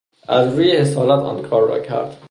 از 0.27 0.53
روی 0.57 0.77
حسادت 0.77 1.23
آن 1.23 1.41
کار 1.41 1.67
را 1.69 1.79
کرد. 1.79 2.17